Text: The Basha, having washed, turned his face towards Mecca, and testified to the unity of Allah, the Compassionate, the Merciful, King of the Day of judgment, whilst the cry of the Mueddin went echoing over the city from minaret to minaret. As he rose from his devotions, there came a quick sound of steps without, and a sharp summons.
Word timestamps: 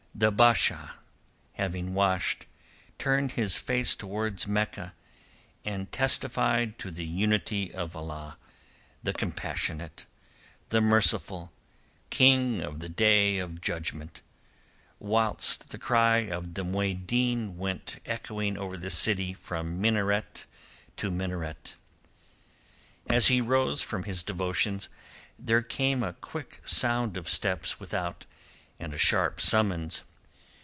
The 0.13 0.29
Basha, 0.29 0.95
having 1.53 1.95
washed, 1.95 2.45
turned 2.99 3.31
his 3.31 3.57
face 3.57 3.95
towards 3.95 4.45
Mecca, 4.45 4.93
and 5.65 5.91
testified 5.91 6.77
to 6.77 6.91
the 6.91 7.05
unity 7.07 7.73
of 7.73 7.95
Allah, 7.95 8.37
the 9.01 9.13
Compassionate, 9.13 10.05
the 10.69 10.81
Merciful, 10.81 11.51
King 12.11 12.61
of 12.61 12.81
the 12.81 12.89
Day 12.89 13.39
of 13.39 13.61
judgment, 13.61 14.21
whilst 14.99 15.69
the 15.69 15.79
cry 15.79 16.17
of 16.17 16.53
the 16.53 16.63
Mueddin 16.65 17.57
went 17.57 17.97
echoing 18.05 18.57
over 18.57 18.77
the 18.77 18.91
city 18.91 19.33
from 19.33 19.81
minaret 19.81 20.45
to 20.97 21.09
minaret. 21.09 21.75
As 23.07 23.29
he 23.29 23.41
rose 23.41 23.81
from 23.81 24.03
his 24.03 24.21
devotions, 24.21 24.87
there 25.39 25.63
came 25.63 26.03
a 26.03 26.13
quick 26.13 26.61
sound 26.63 27.17
of 27.17 27.27
steps 27.27 27.79
without, 27.79 28.27
and 28.79 28.93
a 28.93 28.97
sharp 28.99 29.39
summons. 29.41 30.01